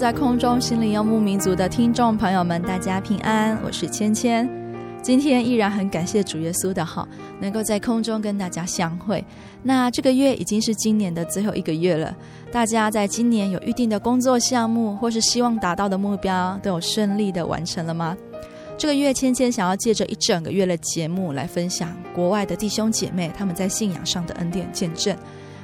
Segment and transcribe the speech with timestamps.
[0.00, 4.48] 在空中，心灵游牧民族的听众朋友们，大家平安，我是芊芊。
[5.02, 7.06] 今天依然很感谢主耶稣的好，
[7.38, 9.22] 能够在空中跟大家相会。
[9.62, 12.16] 那这个月已经是今年的最后一个月了，
[12.50, 18.16] 大家在今年有预定的工作项目或是希望达到的目标，都有顺利的完成了吗？
[18.78, 25.14] 这个月，芊芊想要借着一整个月的节目来分享国外的弟兄姐妹他们在信仰上的恩典见证，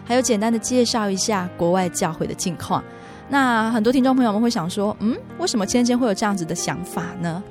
[0.05, 2.85] 还有简单的介绍一下国外教会的近况。
[3.29, 7.43] 那很多听众朋友们会想说，嗯，为什么芊芊会有这样子的想法呢？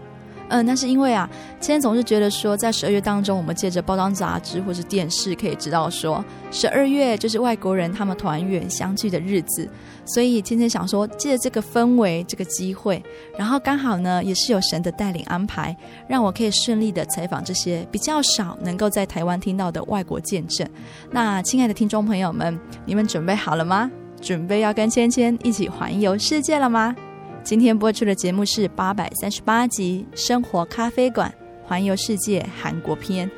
[0.48, 1.28] 嗯，那是因为啊，
[1.60, 9.68] 芊芊总是觉得说，在十二月当中，我们借着包装杂志或是电视可以知道说，十二月就是外国人他们团圆相聚的日子，
[10.06, 13.04] 所以芊芊想说，借着这个氛围、这个机会，
[13.36, 15.76] 然后刚好呢，也是有神的带领安排，
[16.08, 20.68] 让我可以顺利的采访这些比较少能够在台湾听到的外国见证。
[21.10, 22.56] 那亲爱的听众朋友们，
[22.86, 23.90] 你们准备好了吗？
[24.26, 26.96] 准备要跟芊芊一起环游世界了吗？
[27.44, 31.32] 今天播出的节目是八百三十八集《生活咖啡馆
[31.64, 33.30] 环游世界韩国篇》。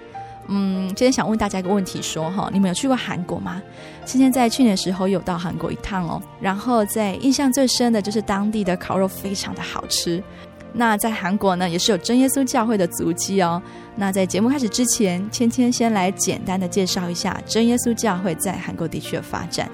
[0.48, 3.62] 嗯，今天想问大家一个问题说，哈，你们有去过韩国吗？
[4.06, 10.24] 芊芊在去年的时候有到韩国一趟哦，然后在印象最深的就是当地的烤肉非常的好吃。
[10.72, 13.62] 那在韩国呢，也是有真耶稣教会的足迹哦。
[13.98, 19.70] 那在节目开始之前，芊芊先来简单的介绍一下真耶稣教会在韩国地区的发展。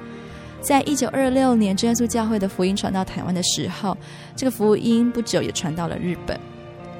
[0.64, 3.96] 在一九二六年，真耶稣教会的福音传到台湾的时候，
[4.34, 6.40] 这个福音不久也传到了日本。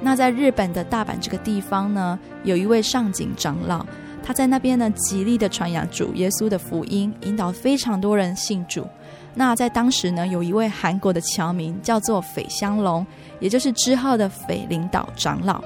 [0.02, 3.86] 那在日本的大阪这个地方呢，有一位上井长老，
[4.22, 8.86] 他在那边呢极力的传扬主耶稣的福音，引导非常多人信主。
[9.34, 13.08] 那在当时呢，有一位韩国的侨民叫做斐香龙，
[13.40, 15.64] 也就是之后的斐领导长老。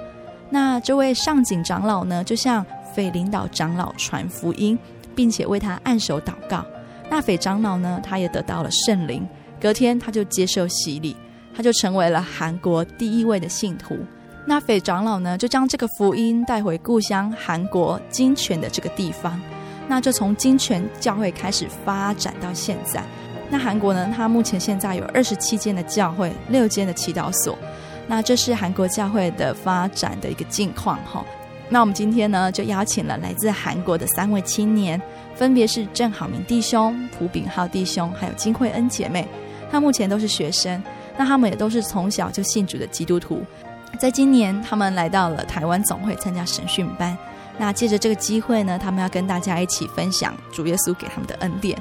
[0.51, 2.63] 那这位上井长老呢，就向
[2.95, 4.77] 斐领导长老传福音，
[5.15, 6.63] 并且为他按手祷告。
[7.09, 9.27] 那斐长老呢，他也得到了圣灵，
[9.61, 11.15] 隔天他就接受洗礼，
[11.55, 13.97] 他就成为了韩国第一位的信徒。
[14.45, 19.39] 那斐长老呢，就将这个福音带回故乡韩国金泉的这个地方，
[19.87, 23.03] 那就从金泉教会开始发展到现在。
[23.49, 27.57] 那韩国呢，它目前现在有二十七间的教会，六间的祈祷所。
[28.05, 31.25] 那这是韩国教会的发展的一个近况哈。
[31.69, 35.01] 那我们今天呢，就邀请了来自韩国的三位青年。
[35.37, 39.27] 分别是郑好明弟兄、朴炳浩弟兄，还有金惠恩姐妹。
[39.69, 40.81] 他目前都是学生，
[41.15, 43.43] 那他们也都是从小就信主的基督徒。
[43.99, 47.15] 在今年，他们来到了台湾总会参加神训班。
[47.59, 51.77] 那借着这个机会呢，他们要跟大家一起分享主耶稣给他们的恩典。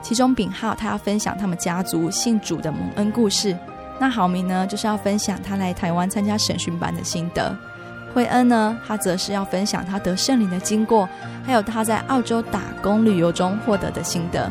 [0.00, 3.56] 其中炳浩他要分享他们家族信主的蒙恩故事。
[3.98, 7.56] 那好明呢，就是要分享他来台湾参加审讯班的心得。
[8.14, 11.08] 惠恩呢，他则是要分享他得圣灵的经过，
[11.44, 14.50] 还有他在澳洲打工旅游中获得的心得。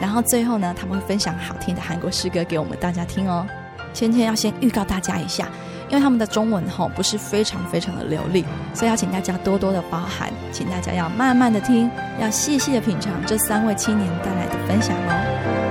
[0.00, 3.46] 然后最后呢，他们会分享好听的韩国诗歌给我们大家听哦。
[3.92, 5.48] 芊芊要先预告大家一下，
[5.88, 11.90] 因为他们的中文吼不是非常非常的流利，所以要请大家多多的包涵，请大家要慢慢的听，
[12.20, 15.69] 要细细的品尝这三位青年带来的分享哦。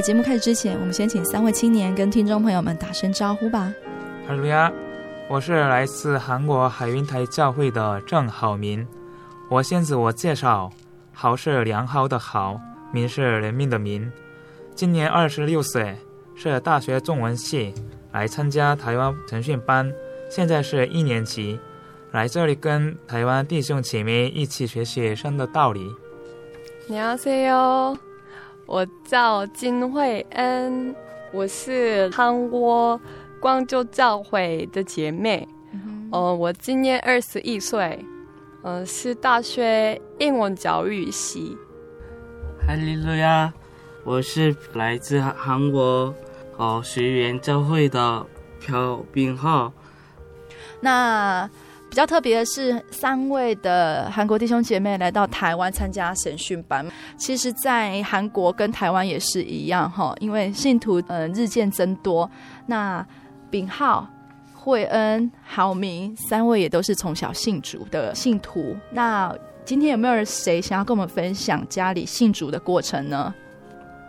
[0.00, 3.70] 在节目开始之前，我们先请三位青年跟听众朋友们打声招呼吧。
[4.26, 4.72] 哈喽呀，
[5.28, 8.88] 我是来自韩国海云台教会的郑浩民。
[9.50, 10.72] 我先自我介绍，
[11.12, 12.58] 浩是良好的浩，
[12.90, 14.10] 民是人民的民。
[14.74, 15.94] 今年二十六岁，
[16.34, 17.74] 是大学中文系，
[18.10, 19.92] 来参加台湾晨训班，
[20.30, 21.60] 现在是一年级，
[22.10, 25.86] 来这里跟台湾弟兄姐妹一起学习神的道理。
[26.86, 27.98] 你好哟，
[28.70, 30.94] 我叫金惠恩，
[31.32, 32.98] 我是韩国
[33.40, 35.46] 光州教会的姐妹。
[35.72, 37.98] 嗯、呃，我今年二十一岁。
[38.62, 41.58] 嗯、呃，是大学英文教育系。
[42.64, 43.52] 哈利路亚，
[44.04, 46.14] 我是来自韩国
[46.56, 48.24] 哦学员教会的
[48.60, 49.72] 朴炳浩。
[50.78, 51.50] 那
[51.90, 56.86] 比较特别的是，三位的韩国弟兄姐妹来到台湾参加神训班。
[57.18, 62.30] 其实，在韩国跟台湾也是一样哈，因为信徒呃日渐增多。
[62.66, 63.04] 那
[63.50, 64.08] 炳浩。
[64.62, 68.76] 惠恩、郝明三位也都是从小信主的信徒。
[68.90, 69.34] 那
[69.64, 73.34] 今天有没有人谁想要跟我们分享家里信主的过程呢？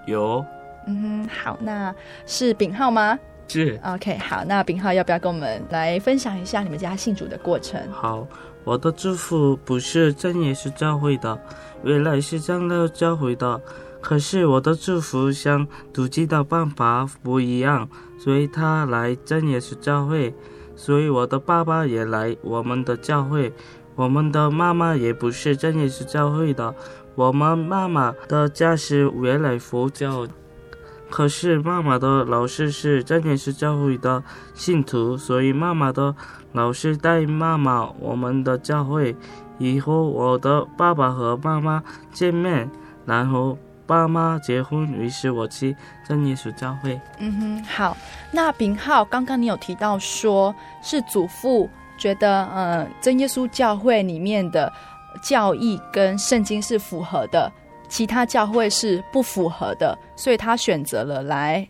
[0.06, 0.45] 有。
[0.88, 1.95] 嗯，好，那
[2.25, 3.18] 是炳浩吗？
[3.51, 3.80] 是。
[3.83, 7.81] OK，好，那炳浩要不要跟我们来分享一下你们家信主的过程？
[7.92, 8.25] 好，
[8.63, 11.38] 我的祖父不是真耶稣教会的，
[11.83, 13.62] 原来是长老教会的。
[14.00, 17.88] 可是我的祝福像读经的办法不一样。
[18.18, 20.31] 所以他来真耶稣教会，
[20.75, 23.51] 所以我的爸爸也来我们的教会。
[23.95, 26.74] 我们的妈妈也不是真耶稣教会的，
[27.15, 30.27] 我们妈妈的家是原来佛教。
[31.12, 34.24] 可是妈妈的老师是真耶稣教会的
[34.56, 36.16] 信徒，所以妈妈的
[36.54, 39.16] 老师带妈妈我们的教会。
[39.60, 42.68] 以后我的爸爸和妈妈见面，
[43.06, 43.58] 然后。
[43.88, 45.75] 爸妈结婚，于是我去
[46.08, 46.98] 真耶稣教会。
[47.19, 47.98] 嗯哼，好。
[48.31, 54.72] 那炳浩，刚刚你有提到说是祖父觉得，呃，真耶稣教会里面的
[55.22, 57.52] 教义跟圣经是符合的，
[57.92, 61.68] 其他教会是不符合的，所以他选择了来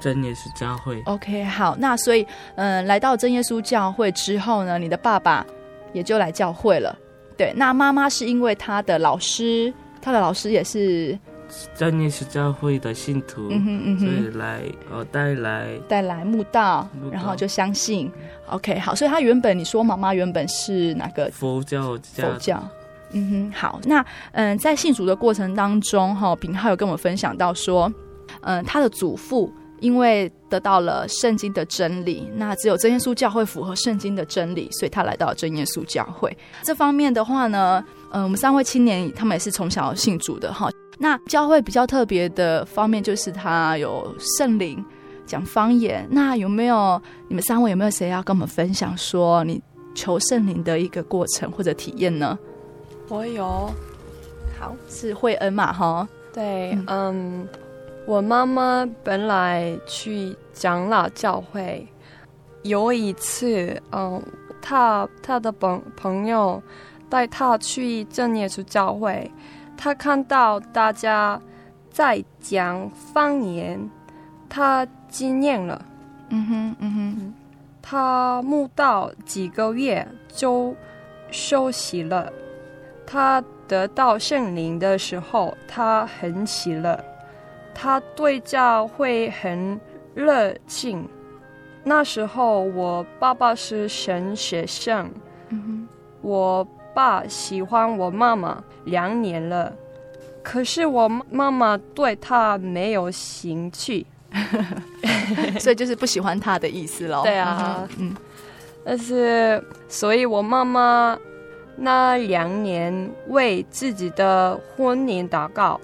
[0.00, 1.02] 真耶稣教会。
[1.06, 1.76] OK，好。
[1.76, 2.22] 那所以，
[2.54, 5.44] 嗯、呃，来到真耶稣教会之后呢，你的爸爸
[5.92, 6.96] 也就来教会了。
[7.36, 11.18] 对，那妈妈是因为他的老师，他的老师也是。
[11.74, 14.60] 真耶稣教会的信徒，嗯哼嗯哼，所以来
[14.90, 18.10] 呃带来带来慕道，然后就相信。
[18.48, 21.98] OK，好，所以他原本你说妈妈原本是哪个佛教？
[22.14, 22.62] 佛教。
[23.14, 27.90] 嗯哼，好，那嗯，在信主的过程当中，哈，炳浩有跟我们分享到说，
[28.42, 29.50] 嗯，他的祖父
[29.80, 36.36] 因为得到了圣经的真理，那只有真耶稣教会符合圣经的真理，所以他来到了真耶稣教会。
[36.62, 40.68] 这方面的话呢，嗯，我们三位青年他们也是从小信主的哈。
[40.98, 44.82] 那教会比较特别的方面，就是他有圣灵
[45.26, 46.06] 讲方言。
[46.10, 49.60] 那有没有你们三位有没有谁要跟我们分享说你
[49.94, 52.38] 求圣灵的一个过程或者体验呢？
[53.08, 53.70] 我有，
[54.58, 55.72] 好，是惠恩嘛？
[55.72, 57.48] 哈，对，嗯，嗯，
[58.06, 61.86] 我妈妈本来去长老教会，
[62.62, 64.22] 有一次，嗯，
[64.62, 66.62] 她她的朋朋友
[67.10, 69.30] 带她去正耶稣教会。
[69.76, 71.40] 她看到大家
[71.90, 73.90] 在讲方言，
[74.48, 75.84] 她惊艳了。
[76.30, 77.34] 嗯哼，嗯哼，
[77.82, 80.74] 他慕道几个月就
[81.30, 82.32] 休息了。
[83.06, 86.98] 他得到圣灵的时候，他很喜乐。
[87.74, 89.80] 他对教会很
[90.14, 91.08] 热情。
[91.82, 95.10] 那时候我爸爸是神学生。
[95.48, 95.88] 嗯哼，
[96.22, 96.66] 我。
[96.94, 99.72] 爸喜欢我妈妈两年了，
[100.44, 104.06] 可是我妈妈对他没有兴趣，
[105.58, 107.24] 所以就是不喜欢他的意思喽。
[107.24, 108.14] 对啊，嗯，
[108.84, 111.18] 但是所以我妈妈
[111.76, 115.80] 那两年为自己的婚姻祷告。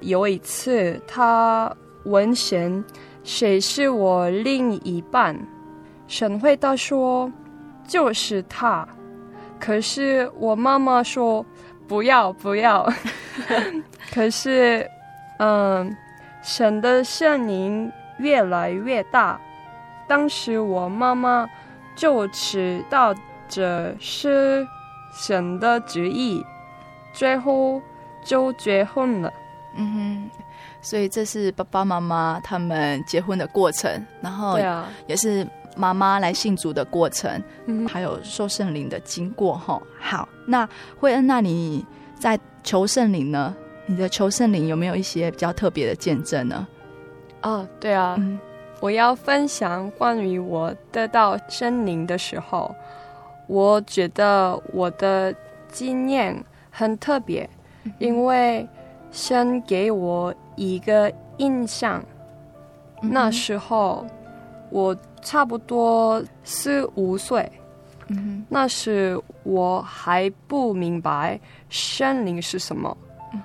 [0.00, 1.70] 有一次，他
[2.04, 2.82] 问神
[3.22, 5.38] ：“谁是我另一半？”
[6.08, 7.30] 神回答说
[7.86, 8.86] ：“就是他。”
[9.60, 11.44] 可是我妈妈说
[11.86, 12.90] 不要不要，
[14.10, 14.88] 可是，
[15.38, 15.94] 嗯，
[16.42, 19.38] 神的声音越来越大。
[20.08, 21.46] 当时我妈妈
[21.94, 23.14] 就知道
[23.48, 24.66] 这是
[25.26, 26.44] 神的旨意，
[27.12, 27.80] 最后
[28.24, 29.32] 就结婚了。
[29.76, 30.30] 嗯哼，
[30.80, 35.46] 所以这是爸爸妈妈他们结婚的过程，然后对啊，也是。
[35.76, 39.80] 妈妈来信主的过程，嗯，还有受圣灵的经过，哈。
[40.00, 41.86] 好，那惠恩，那你
[42.18, 43.54] 在求圣灵呢？
[43.86, 46.66] 你的求圣灵有没有一些比较特别的见证呢？
[47.42, 48.38] 哦，对啊，嗯
[48.80, 52.74] 我要分享关于我得到圣灵的时候，
[53.50, 55.34] 我觉得我的
[55.72, 56.32] 经验
[56.70, 57.50] 很特别，
[57.98, 58.64] 因为
[59.10, 62.00] 神给我一个印象。
[63.02, 64.06] 那时候
[64.70, 67.50] 我差不多四五岁，
[68.06, 72.96] 嗯那时我还不明白圣灵是什么，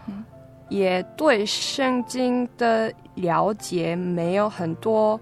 [0.05, 0.23] 哼。
[0.69, 5.19] 也对圣经的了解没有很多，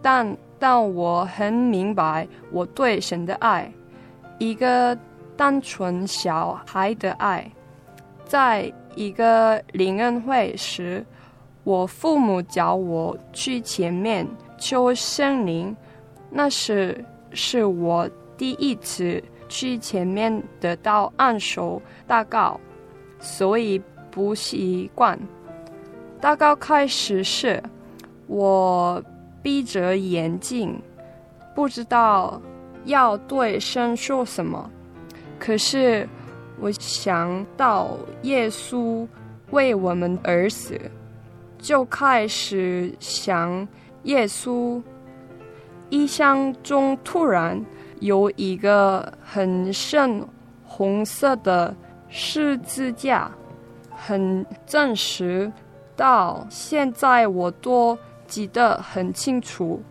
[0.00, 3.70] 但但我很明白我对神的爱，
[4.38, 4.96] 一个
[5.36, 7.50] 单纯小孩的爱。
[8.24, 11.04] 在一个灵恩会时，
[11.64, 14.26] 我父母叫我去前面
[14.58, 15.74] 求圣灵，
[16.30, 22.60] 那时是我第一次去前面得到按手祷告，
[23.18, 23.80] 所以
[24.10, 25.18] 不习惯。
[26.20, 27.62] 祷告开始时，
[28.26, 29.02] 我
[29.42, 30.78] 闭着眼睛，
[31.54, 32.40] 不知道
[32.88, 34.70] 要对神说什么。
[35.38, 36.08] 可是
[36.60, 39.06] 我想到耶稣
[39.50, 40.78] 为我们而死，
[41.58, 43.66] 就开始想
[44.02, 44.82] 耶稣。
[45.90, 47.64] 印象中突然
[48.00, 50.22] 有一个很深
[50.66, 51.74] 红色的
[52.10, 53.30] 十字架，
[53.90, 55.50] 很真实。
[55.96, 59.82] 到现在我都记得很清楚，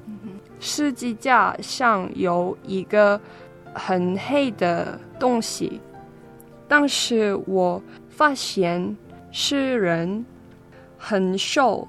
[0.60, 3.20] 十字架上有一个
[3.74, 5.80] 很黑的东西。
[6.68, 8.96] 当时我发现
[9.32, 10.26] 是人，
[10.98, 11.88] 很瘦，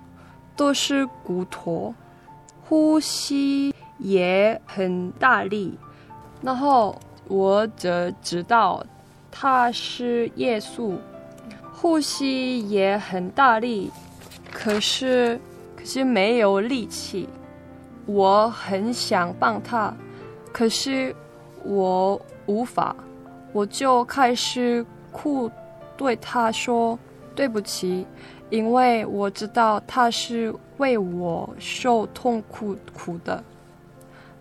[0.56, 1.94] 都是骨头，
[2.62, 5.76] 呼吸也很大力。
[6.42, 6.96] 然后
[7.26, 8.84] 我就知道
[9.30, 10.96] 他是耶稣，
[11.72, 13.90] 呼吸也很大力。
[14.52, 15.40] 可是，
[15.76, 17.28] 可是没有力气。
[18.08, 19.94] 我很想帮他，
[20.50, 21.14] 可是
[21.62, 22.96] 我无法。
[23.52, 25.50] 我就开始哭，
[25.94, 26.98] 对他说
[27.34, 28.06] 对不起，
[28.48, 33.44] 因为我知道他是为我受痛苦苦的。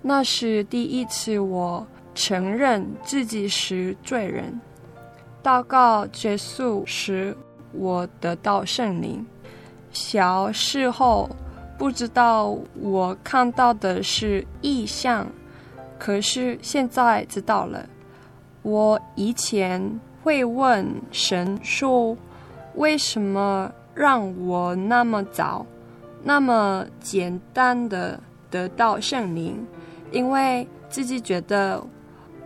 [0.02, 4.58] 那是第一次我承认自己是罪人。
[5.44, 7.36] 祷告结束时，
[7.74, 9.26] 我得到圣灵。
[9.92, 11.30] 小时候
[11.78, 15.28] 不知道我看到的是异象，
[16.00, 17.88] 可是现在知道了。
[18.64, 22.18] 我以前会问神说
[22.76, 25.66] ：“为什么让我那么早、
[26.24, 28.20] 那么简单的
[28.50, 29.66] 得到圣灵？”
[30.12, 31.82] 因为自己觉得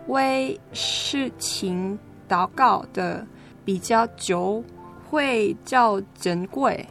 [0.08, 1.98] 为事情
[2.28, 3.26] 祷告的
[3.64, 4.62] 比较久，
[5.08, 6.86] 会较珍贵。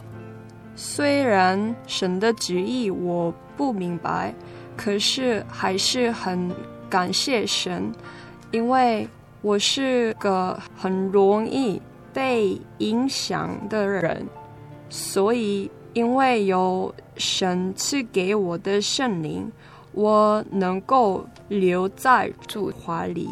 [0.84, 4.34] 虽然神的旨意我不明白，
[4.76, 6.50] 可是还是很
[6.90, 7.92] 感谢神，
[8.50, 9.08] 因为
[9.44, 11.80] 我是个很容易
[12.12, 14.26] 被影响的人，
[14.90, 19.52] 所以因为有神赐给我的圣灵，
[19.92, 23.30] 我能够留在主怀里。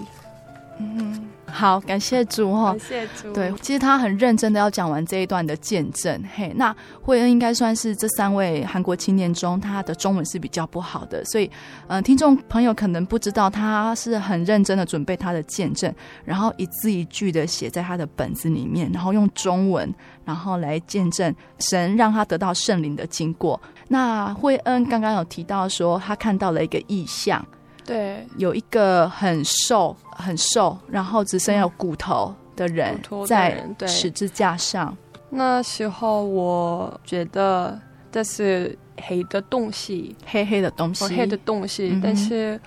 [0.77, 3.34] 嗯，好，感谢主哦，感谢主。
[3.34, 6.24] 对，其实他很认真的要讲完这一段的见证。
[6.36, 11.46] 嘿，那惠恩应该算是这三位韩国青年中，他的中文是比较不好的，所以，
[11.88, 19.94] 嗯、呃，听众朋友可能不知道，他是很认真的准备他的见证，然后一字一句的写在他的本子里面，然后用中文，
[20.25, 23.60] 然后来见证神让他得到圣灵的经过。
[23.88, 27.46] 那惠恩刚刚有提到说，他看到了一个意象。
[27.89, 32.96] 对，有一个很瘦、很瘦，然后只剩下骨头的人
[33.27, 34.96] 在十字架上。
[35.31, 37.79] 那时候我觉得
[38.12, 41.89] 这是黑的东西，黑黑的东西，黑的东西。
[41.91, 42.60] 嗯、但是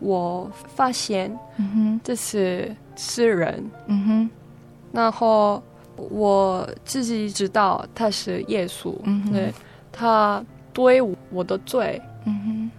[0.00, 4.30] 我发现，嗯哼，这是是人，嗯哼。
[4.92, 5.62] 然后
[5.96, 9.52] 我自己知道他是耶稣，嗯哼，对，
[9.90, 12.70] 他对我的罪，嗯哼。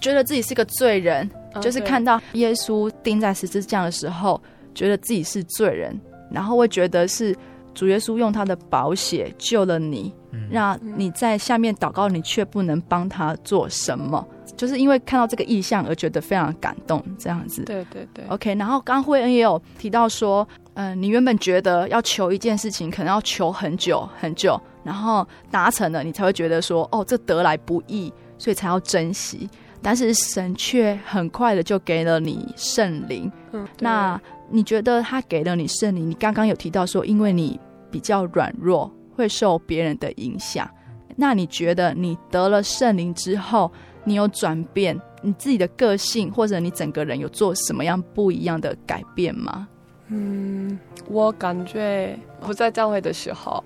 [0.00, 4.40] 觉得自己是个罪人，哦、就是看到耶稣钉在十字架的时候，
[4.74, 5.98] 觉得自己是罪人，
[6.30, 7.36] 然后会觉得是
[7.74, 14.26] 主耶稣用他的宝血救了你，嗯、让你在下面祷告，你却不能帮他做什么，
[14.56, 17.62] 就是因为看到这个意象而觉得非常感动，这样子。
[17.64, 18.24] 对对对。
[18.28, 29.48] OK，然后刚惠恩也有提到说，嗯、呃，你原本觉得要求一件事情，可能要求很久很久，然后达成了，你才会觉得说，哦，这得来不易，所以才要珍惜。
[29.82, 33.30] 但是神却很快的就给了你圣灵。
[33.52, 36.08] 嗯，那你觉得他给了你圣灵？
[36.10, 37.58] 你刚刚有提到说，因为你
[37.90, 40.68] 比较软弱，会受别人的影响。
[41.16, 43.70] 那你觉得你得了圣灵之后，
[44.04, 49.68] 你有转变你自己的个性，或者你整个人有做什么样不一样的改变吗？
[50.08, 53.62] 嗯，我感觉我在教会的时候，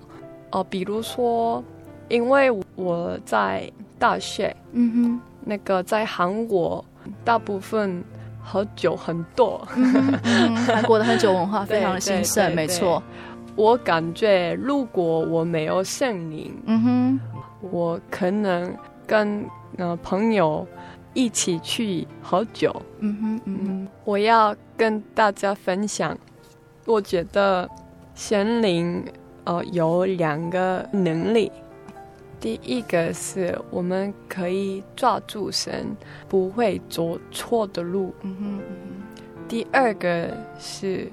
[0.51, 1.63] 哦、呃，比如说，
[2.09, 6.83] 因为我在大学，嗯哼，那个在韩国，
[7.23, 8.03] 大部分
[8.43, 9.65] 喝酒很多，
[10.67, 13.01] 韩国的喝酒文化 非常的兴盛，没错。
[13.55, 17.19] 我感觉如果我没有圣灵，嗯哼，
[17.71, 18.75] 我可能
[19.07, 19.45] 跟
[19.77, 20.67] 呃朋友
[21.13, 26.17] 一起去喝酒，嗯哼，嗯哼，我要跟大家分享。
[26.85, 27.67] 我觉得
[28.13, 29.03] 神灵
[29.45, 31.51] 呃有两个能力，
[32.45, 35.97] 第一个是我们可以抓住神，
[36.29, 38.13] 不会走错的路。
[38.21, 38.59] 嗯哼，
[39.47, 41.11] 第二个是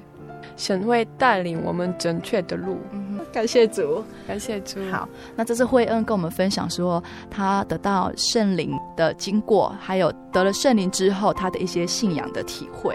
[0.58, 2.76] 神会带领我们正确的路。
[2.90, 4.78] 嗯哼，感谢主，感谢主。
[4.90, 12.94] 好，那这次惠恩跟我们分享说他得到圣灵的经过，还有得了圣灵之后他的一些信仰的体会。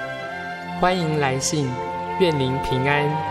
[0.81, 1.69] 欢迎来信，
[2.19, 3.30] 愿您平安。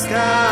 [0.00, 0.49] 亲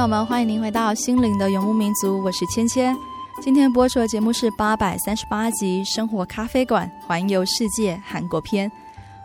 [0.00, 2.96] 朋友们，欢迎您回到《心灵的游牧民族》，我是芊芊。
[3.42, 8.66] 今天播出的节目是八百三十八集《生活咖啡馆环游世界韩国篇》。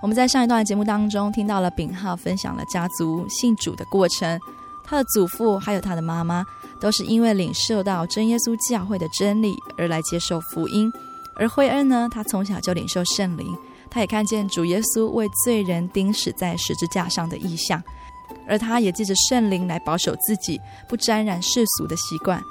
[0.01, 4.37] 我们在上一段节目当中听到了炳浩分享了家族信主的过程，
[4.83, 6.43] 他的祖父还有他的妈妈
[6.81, 10.91] 都是因为领受到真耶稣教会的真理而来接受福音。
[11.37, 13.57] 而惠恩呢，他从小就领受圣灵，
[13.89, 17.81] 他也看见主耶稣为罪人钉死在十字架上的意象。
[18.47, 22.41] 而他也借着圣灵来保守自己，不沾染世俗的习惯。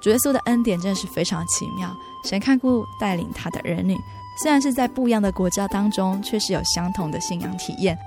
[0.00, 1.90] 主耶稣的恩典真的是非常奇妙，
[2.24, 3.96] 神看顾带领他的儿女，
[4.42, 7.98] 虽然是在不一样的国家当中，却是有相同的信仰体验。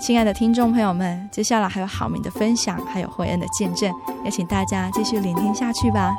[0.00, 3.92] 亲爱的听众朋友们，接下来还有好名的分享，还有惠恩的见证，
[4.24, 6.14] 也请大家继续聆听下去吧。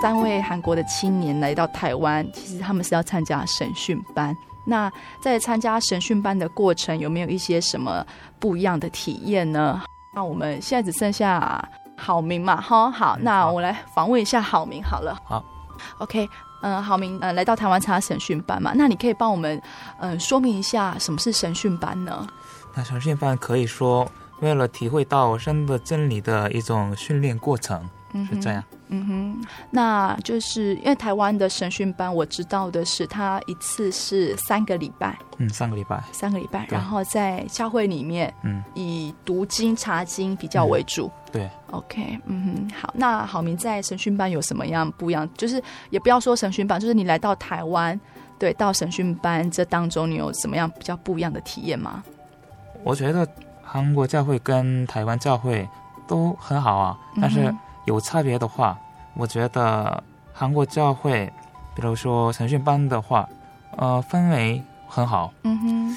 [0.00, 4.36] 三位韩国的青年来到台湾，其实他们是要参加审讯班。
[4.64, 8.06] 那在参加审讯班的过程，有没有一些什么
[8.38, 9.82] 不一样的体验呢？
[10.14, 15.18] 那我们现在只剩下好明嘛，哈，好，那我来访问一下好明好了。
[15.24, 15.44] 好
[15.98, 16.28] ，OK，
[16.62, 19.60] 嗯、呃，好名，嗯、呃，来到台湾参加审讯班嘛，那你可以帮我们，
[19.98, 22.24] 嗯、呃，说明一下什么是审讯班呢？
[22.74, 24.06] 那审讯班可以说
[24.40, 27.88] 为了体会到生的真理的一种训练过程，
[28.30, 28.62] 是这样。
[28.90, 41.10] 嗯哼，那就是因为台湾的审讯班，我知道的是，他一次是三个礼拜，嗯，三个礼拜，三个礼拜，然后在教会里面，嗯，以读经查经比较为主。
[41.30, 41.48] 对。
[41.70, 45.28] OK，嗯哼，好，那郝明在审讯班有什么样不一样？
[45.36, 48.00] 就是也不要说审讯班，就是你来到台湾，
[48.38, 52.02] 对，到审讯班这当中，你有什么样比较不一样的体验吗？
[52.82, 53.28] 我觉得
[53.62, 55.68] 韩国教会跟台湾教会
[56.06, 57.54] 都很好啊，但是
[57.88, 58.78] 有差别的话，
[59.14, 61.32] 我觉得韩国教会，
[61.74, 63.26] 比如说神训班的话，
[63.76, 65.96] 呃，氛围很好，嗯哼，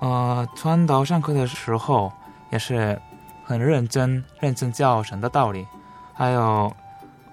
[0.00, 2.12] 呃，传道上课的时候
[2.50, 3.00] 也是
[3.44, 5.64] 很认真，认真教神的道理，
[6.12, 6.72] 还有，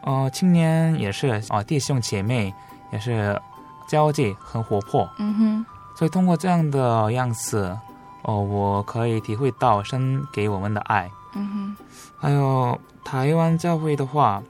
[0.02, 2.54] 呃，青年也是啊、呃，弟兄姐妹
[2.91, 3.41] 也是
[3.88, 5.65] 交际很活泼，嗯哼，
[5.97, 7.75] 所以通过这样的样子。
[8.23, 11.10] 哦，我可以体会到神给我们的爱。
[11.36, 11.78] 嗯哼，
[12.19, 14.41] 还有台湾教会的话，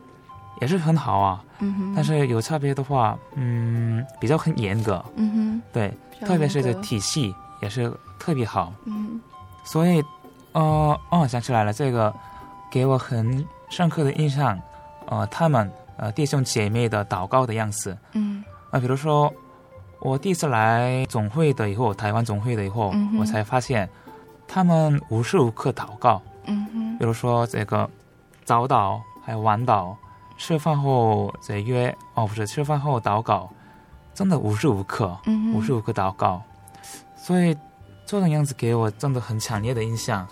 [0.62, 1.44] 也是很好啊。
[1.60, 5.04] 嗯哼，但是有差别的话，嗯，比较很严格。
[5.16, 5.94] 嗯哼，对，
[6.26, 8.74] 特别是这体系也是特别好。
[8.86, 9.20] 嗯，
[9.64, 10.04] 所以，
[10.54, 12.14] 呃，哦，想起来了，这个
[12.72, 14.60] 给我很深刻的印象。
[15.08, 17.98] 呃，他们呃弟兄姐妹的祷告的样子。
[18.14, 19.34] 嗯，啊、呃，比如说。
[20.02, 23.90] 我第一次来总会的以后，台湾总会的以后，嗯、我才发现，
[24.48, 26.22] 他们无时无刻祷告。
[26.46, 27.90] 嗯哼，比如说这个
[28.50, 29.96] 早祷，还有晚祷，
[30.36, 33.48] 吃饭后在约哦，不是吃饭后祷告，
[34.12, 36.42] 真的无时无刻，嗯、无时无刻祷告。
[37.16, 37.56] 所以
[38.08, 40.28] 这种样子给我真的很强烈的印象，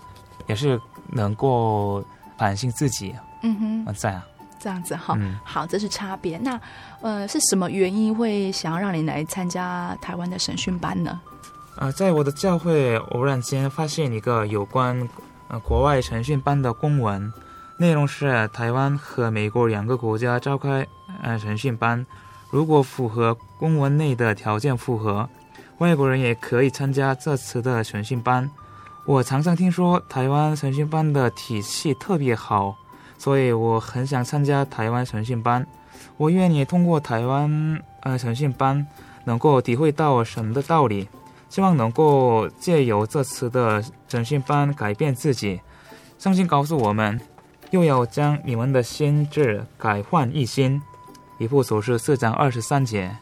[0.48, 2.04] 也是能够
[2.40, 3.16] 反省自己。
[3.44, 4.20] 嗯哼，这样。
[4.60, 6.40] 这样子哈，嗯，好，这是差别。
[6.40, 6.60] 那，
[7.02, 11.22] 呃，是什么原因会想要让你来参加台湾的审讯班呢？
[11.76, 15.08] 啊、呃，在我的教会偶然间发现一个有关
[15.50, 17.32] 呃国外审讯班的公文，
[17.80, 20.86] 内容是台湾和美国两个国家召开
[21.22, 22.06] 呃审讯班，
[22.50, 25.30] 如果符合公文内的条件符合，
[25.78, 28.50] 外国人也可以参加这次的审讯班。
[29.06, 32.76] 我常常听说台湾审讯班的体系特别好。
[33.20, 35.66] 所以我很想参加台湾审讯班，
[36.18, 38.86] 我愿意通过台湾呃审讯班，
[39.24, 41.10] 能够体会到神的道理，
[41.50, 45.60] 希望能够借由这次的审讯班改变自己。
[46.20, 47.20] 圣经告诉我们，
[47.72, 50.82] 又要将你们的心智改换一新，
[51.38, 53.16] 以弗所书四章二十三节。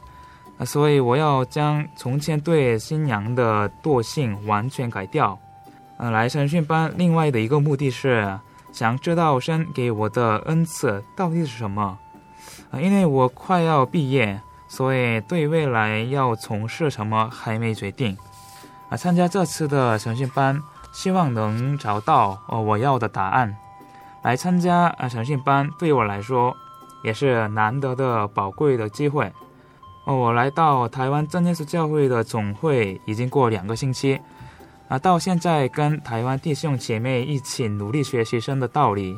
[0.65, 5.37] 所以我要将从前对新娘的惰性完全改掉。
[5.97, 8.39] 呃，来神训班另外的一个目的是。
[8.71, 11.97] 想知道神给我的恩赐到底是什么？
[12.71, 18.17] 啊，因为我快要毕业，所以对未来要从事什么还没决定。
[18.89, 23.55] 啊，参加这次的神训班，希望能找到呃我要的答案。
[24.25, 26.57] 来参加啊神训班对我来说
[27.03, 29.31] 也是难得的宝贵的机会。
[30.05, 34.19] 哦，我来到台湾真耶稣教会的总会已经过两个星期。
[34.87, 39.15] 啊，到现在跟台湾弟兄姐妹一起努力学习神的道理。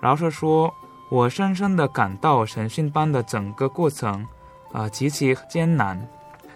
[0.00, 0.72] 老实说，
[1.10, 4.26] 我深深的感到神训班的整个过程，
[4.72, 5.98] 啊，极其艰难。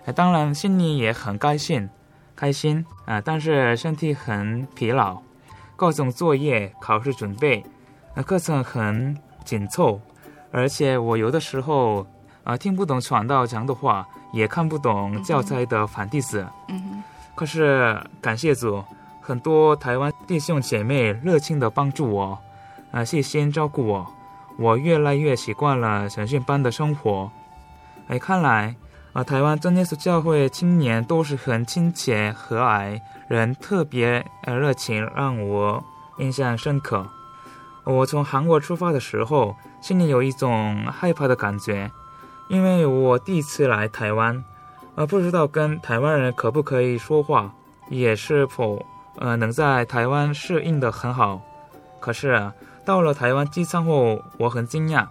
[0.07, 1.87] 啊，当然心里也很高兴，
[2.35, 5.19] 开心啊，但是身体很疲劳，
[5.77, 7.63] 各种作业、考试准备，
[8.15, 10.01] 啊，课程很紧凑，
[10.53, 12.07] 而且我有的时候
[12.45, 16.47] 啊听不懂传道讲的话，也看不懂教材的繁体字。
[16.69, 17.03] 嗯哼。
[17.35, 18.85] 可是感谢主，
[19.21, 22.39] 很多台湾弟兄姐妹热情的帮助我，
[22.93, 24.07] 啊，细心照顾我，
[24.57, 27.29] 我越来越习惯了神训班的生活。
[28.07, 28.77] 哎，看来
[29.13, 35.83] 啊，台湾真耶稣教会青年都是很亲切和蔼，人特别呃热情，让我
[36.19, 37.05] 印象深刻。
[37.85, 41.91] 我从韩国出发的时候，心里有一种害怕的感觉，
[42.49, 44.43] 因为我第一次来台湾。
[44.95, 47.53] 呃，不知道跟台湾人可不可以说话，
[47.89, 51.43] 也是否呃能在台湾适应的很好。
[52.01, 52.53] 可是，
[52.85, 55.09] 到了台湾机场后，我很惊讶，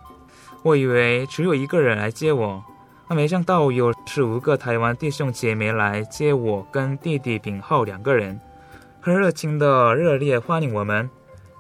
[0.62, 2.64] 我以为只有一个人来接我，
[3.10, 8.40] 那没想到有十五个台湾弟兄姐妹来接我跟弟弟炳浩两个人，
[9.02, 11.10] 很热情的热烈欢迎我们，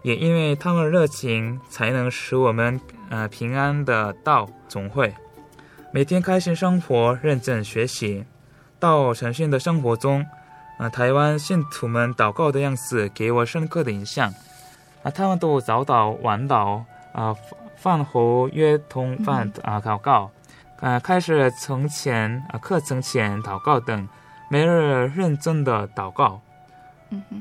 [0.04, 5.14] 也因为他们热情，才能使我们呃平安的到总会。
[5.92, 8.26] 每天开心生活，认真学习。
[8.80, 10.22] 到神训的生活中，
[10.78, 14.30] 啊、呃，台湾信徒们祷告的样子给我深刻的印象。
[14.30, 14.36] 啊、
[15.04, 17.34] 呃，他们都早祷、晚祷，啊，
[17.78, 20.30] 饭后约同饭啊祷告，
[20.82, 24.06] 啊，开始从前啊课程前祷告等，
[24.50, 26.42] 每日认真的祷告。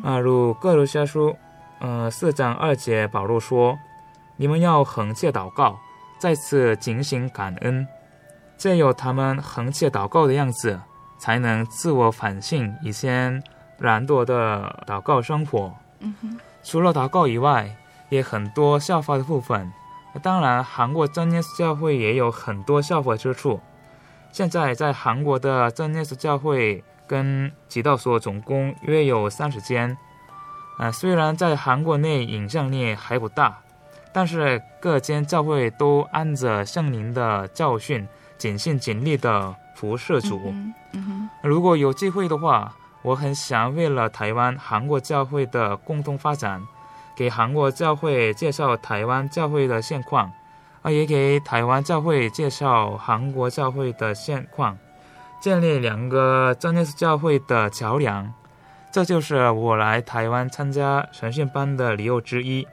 [0.05, 1.35] 啊，如歌罗西亚书
[1.83, 3.77] 呃，四章二节保罗说
[4.39, 5.81] ：“你们要恒切祷告，
[6.17, 7.85] 再次警醒感恩。
[8.57, 10.81] 借由他们恒切祷告的样子，
[11.19, 13.43] 才能自我反省以前
[13.79, 15.75] 懒惰的祷告生活。
[15.99, 17.75] 嗯哼，除了祷告以外，
[18.11, 19.73] 也很多效法的部分。
[20.23, 23.59] 当然，韩国真耶稣教会也有很多效法之处。
[24.31, 29.99] 现在在韩国的真耶稣教会跟极道所总共约有三十间。
[30.83, 33.57] 啊，虽然在韩国内影响力还不大，
[34.13, 38.05] 但是各间教会都按着圣灵的教训，
[38.37, 40.41] 尽心尽力的服侍主。
[40.47, 46.61] 嗯嗯、如果有机会的话，我很想为了台湾韩国教会的共同发展，
[47.15, 50.33] 给韩国教会介绍台湾教会的现况，
[50.83, 54.77] 啊，也给台湾教会介绍韩国教会的现况，
[55.41, 58.35] 建立两个真耶稣教会的桥梁。
[58.93, 62.69] 这就是我来台湾参加神训班的理由之一。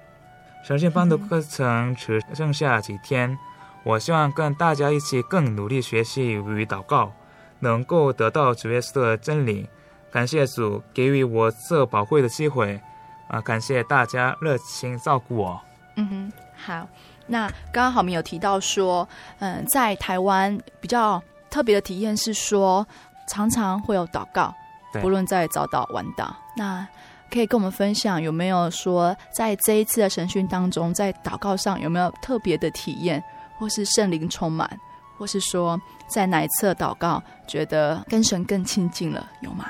[0.61, 3.39] 神训班的课程只剩下几天，
[3.83, 7.13] 我希望跟大家一起更努力学习与祷告，
[7.59, 9.69] 能够得到主耶稣的真理。
[10.11, 12.81] 感谢主给予我这宝贵的机会，
[13.29, 15.61] 啊，感谢大家热情照顾我。
[15.95, 16.87] 嗯哼，好。
[17.27, 22.85] 那刚刚浩明有提到说，嗯，在台湾比较特别的体验是说，
[23.27, 24.53] 常常会有祷告。
[24.93, 26.87] 不论在早岛晚岛，那
[27.31, 33.23] 可以跟我们分享有没有说在这一次的神训当中，在祷告上有没有特别的体验，
[33.57, 34.67] 或是圣灵充满，
[35.15, 39.65] 或是说在哪一次的祷告觉得跟神更亲近了，有吗？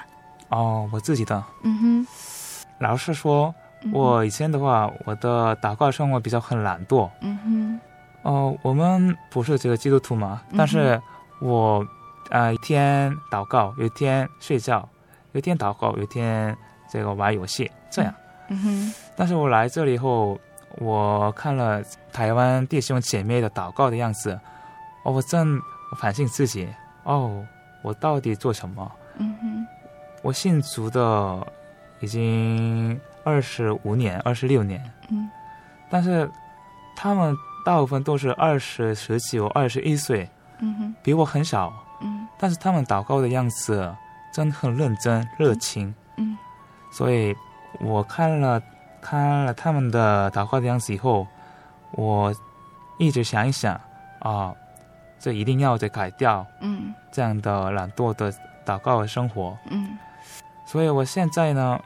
[0.48, 2.08] 哦，我自己的，嗯哼，
[2.80, 3.54] 老实说，
[3.92, 7.80] 我以前的话，我的祷告生活比较很懒惰，嗯哼，
[8.24, 11.00] 哦，我们不是这个基督徒嘛，但是
[11.42, 11.86] 我
[12.30, 14.88] 啊、呃，一天祷告，有一天睡觉。
[15.32, 16.56] 有一天祷告，有一天
[16.90, 18.14] 这个玩游戏，这样。
[18.48, 18.94] 嗯哼。
[19.16, 20.40] 但是我来这里以后，
[20.78, 24.40] 我看了台湾弟兄姐妹的祷告的样子，
[25.04, 25.62] 哦，我正
[26.00, 26.68] 反省自己，
[27.04, 27.46] 哦，
[27.84, 28.92] 我到底做什么？
[29.18, 29.68] 嗯哼。
[30.22, 31.48] 我信主的
[32.00, 34.84] 已经二十五年、二十六年。
[35.10, 35.30] 嗯。
[35.90, 36.30] 但是
[36.96, 40.28] 他们大部分都是二十、十九、二十一岁。
[40.60, 40.96] 嗯哼。
[41.04, 41.72] 比我很小。
[42.02, 42.28] 嗯。
[42.40, 43.96] 但是他们祷告的样子。
[44.40, 46.38] 真的很认真、热情，嗯，
[46.94, 47.36] 所以
[47.82, 48.62] 我看了
[49.02, 51.28] 看了他们的祷告的样子以后，
[51.92, 52.34] 我
[52.98, 53.78] 一直想一想
[54.20, 54.56] 啊，
[55.20, 58.34] 这一定要得改掉，嗯，这样的懒惰的
[58.66, 59.98] 祷告的生活，嗯，
[60.66, 61.78] 所以我现在呢，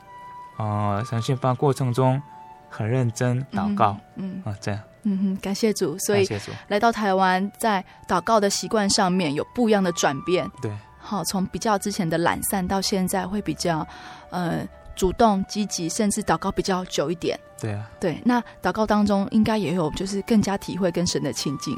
[0.59, 2.21] 呃，神训班过程中
[2.69, 4.53] 很认真祷告，嗯，嗯。
[4.53, 6.29] 啊，这样，嗯哼，感谢主，所以
[6.67, 10.71] 来到台湾，在祷告的习惯上面有不一样的转变，对。
[11.13, 13.87] 好，从比较之前的懒散到现在会比较，
[14.31, 17.39] 呃，主动积极，甚至祷告比较久一点。
[17.61, 18.19] 对啊，对。
[18.25, 21.77] 那祷告当中应该也有，就是更加体会跟神的亲近。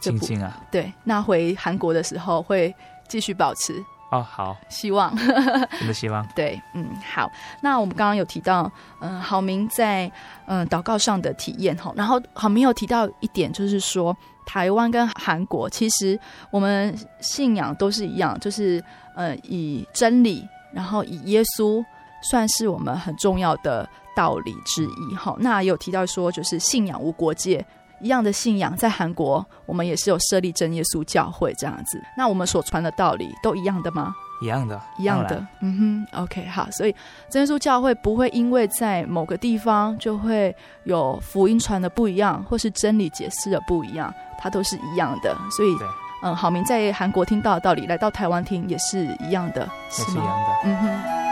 [0.00, 0.60] 亲近啊。
[0.70, 0.92] 对。
[1.02, 2.72] 那回韩国的时候会
[3.08, 3.74] 继续保持。
[4.12, 4.56] 哦，好。
[4.68, 5.12] 希望。
[5.16, 6.24] 真的希望。
[6.36, 7.28] 对，嗯，好。
[7.60, 8.70] 那我们刚刚有提到，
[9.00, 10.06] 嗯、呃，浩明在
[10.46, 14.16] 嗯、呃、祷告上的体验哈，然后郝明有提到一点，就是说。
[14.46, 16.18] 台湾跟韩国，其实
[16.50, 18.82] 我们信仰都是一样，就是
[19.14, 21.84] 呃，以真理，然后以耶稣
[22.30, 25.14] 算是我们很重要的道理之一。
[25.14, 27.64] 好，那有提到说，就是信仰无国界，
[28.00, 32.00] 一样的信仰，在韩国我们也是有设立真耶稣教会这样子。
[32.16, 34.14] 那我们所传的道理都一样的吗？
[34.40, 35.46] 一样的，一样的。
[35.60, 36.68] 嗯哼，OK，好。
[36.70, 36.94] 所以
[37.28, 44.12] 真耶稣教会不会因为在某个地方就会有福音传的不一样，或是真理解释的不一样。
[44.38, 45.74] 它都是一样的，所以，
[46.22, 50.08] 嗯，好明在韩国听到的道理，来到台湾听也是一样的，是吗？
[50.08, 50.54] 也是一样的。
[50.64, 51.25] 嗯哼。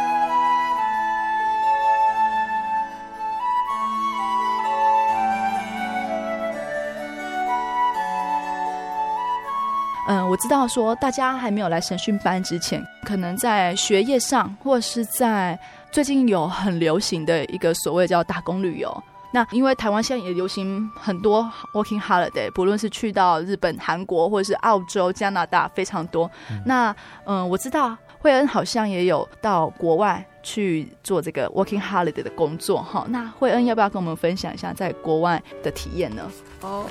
[10.07, 15.59] 嗯，我知道说大家还没有来神训班之前，可能在学业上，或是在
[15.91, 19.03] 最近有很流行的一个所谓叫打工旅游。
[19.33, 26.31] 那因为台湾现在也流行很多 working holiday，不论是去到日本、韩国或者是澳洲、加拿大，非常多。
[26.51, 26.91] 嗯那
[27.25, 33.07] 嗯、呃，我知道惠恩好像也有到国外去做这个 working holiday 的工作哈。
[33.09, 36.31] 那惠恩要不要跟我们分享一下在国外的体验呢？
[36.61, 36.85] 哦，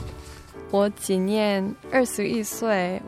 [0.74, 3.00] 我今年二十一岁，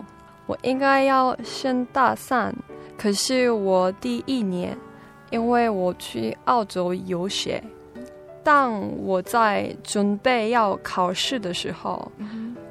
[0.46, 2.56] 我应该要升大三，
[2.96, 4.78] 可是我第一年，
[5.32, 7.64] 因为我去澳洲游学。
[8.44, 12.12] 当我在准备要考试的时候，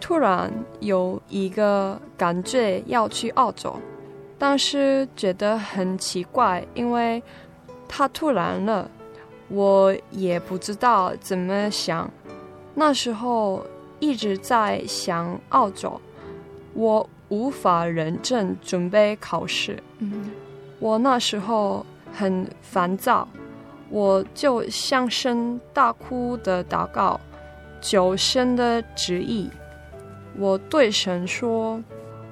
[0.00, 3.74] 突然有一个感觉要去澳洲，
[4.38, 7.20] 但是觉得很奇怪，因为
[7.88, 8.88] 他突然了，
[9.48, 12.08] 我也不知道怎么想。
[12.76, 13.66] 那时候
[14.04, 15.98] 一直在想澳洲，
[16.74, 19.82] 我无法认真准备考试。
[20.00, 20.30] 嗯，
[20.78, 23.26] 我那时候很烦躁，
[23.88, 27.18] 我就向神大哭的祷告，
[27.80, 29.50] 求神的旨意。
[30.36, 31.82] 我对神说：“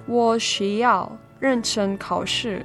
[0.07, 2.65] 我需要认真考试。”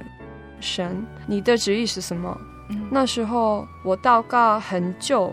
[0.60, 2.38] 神，你的旨意是什么？
[2.68, 5.32] 嗯，那时候我祷告很久，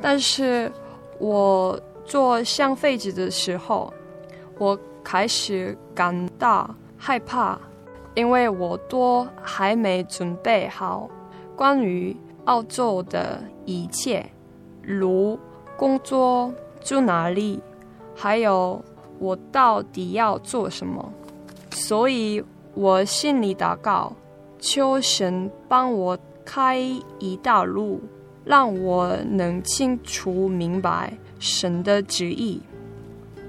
[0.00, 0.70] 但是
[1.18, 1.76] 我
[2.10, 3.94] 坐上飞机的时候，
[4.58, 7.56] 我开始感到害怕。
[8.16, 11.08] 因为我都还没准备好
[11.54, 12.14] 关于
[12.46, 14.26] 澳洲的一切，
[14.82, 15.38] 如
[15.76, 17.62] 工作、住哪里，
[18.16, 18.84] 还有
[19.20, 21.12] 我到底要做什么，
[21.70, 22.42] 所以
[22.74, 24.12] 我心里祷告，
[24.58, 26.76] 求神帮我开
[27.20, 28.00] 一道路，
[28.44, 32.62] 让我能清楚明白神的旨意。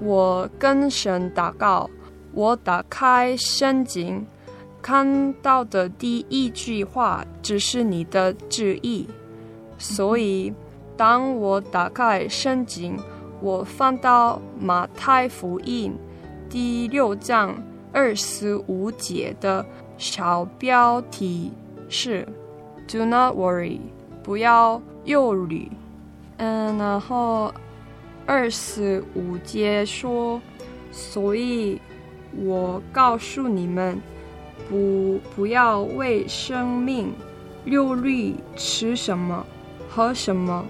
[0.00, 1.88] 我跟神祷告，
[2.32, 4.26] 我打开圣经。
[4.82, 9.06] 看到的第一句话只是你的旨意，
[9.78, 10.52] 所以
[10.96, 12.98] 当我打开圣经，
[13.40, 15.94] 我翻到马太福音
[16.50, 17.54] 第六章
[17.92, 19.64] 二十五节的
[19.96, 21.52] 小标题
[21.88, 22.26] 是
[22.88, 23.78] “Do not worry”，
[24.24, 25.70] 不要忧虑。
[26.38, 27.54] 嗯，然后
[28.26, 30.40] 二十五节说，
[30.90, 31.80] 所以
[32.36, 34.00] 我告诉你们。
[34.68, 37.12] 不，不要为生命
[37.64, 39.44] 忧虑，吃什么，
[39.90, 40.64] 喝什么；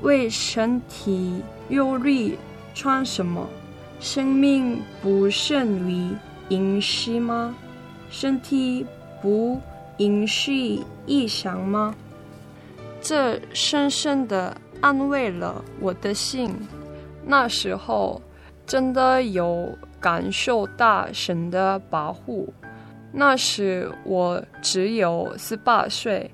[0.00, 2.36] 为身体忧虑，
[2.74, 3.46] 穿什么。
[4.00, 6.16] 生命不胜于
[6.48, 7.54] 饮食吗？
[8.10, 8.86] 身体
[9.22, 9.60] 不
[9.98, 10.52] 饮食
[11.06, 11.94] 衣裳吗？
[13.00, 16.54] 这深深的安慰了我的心。
[17.24, 18.20] 那时候
[18.66, 22.52] 真的有感受大神的保护。
[23.12, 26.30] 那时我只有十八岁，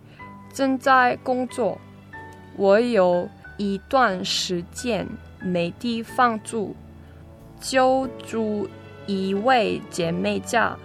[0.53, 1.79] 正在工作。
[2.57, 5.07] 我有一段时间
[5.43, 6.75] 没地方住，
[7.61, 8.69] 就住
[9.07, 10.77] 一位姐妹家。